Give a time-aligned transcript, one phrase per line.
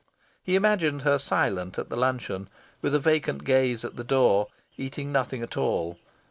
[0.43, 2.49] He imagined her silent at the luncheon,
[2.81, 5.99] with a vacant gaze at the door, eating nothing at all.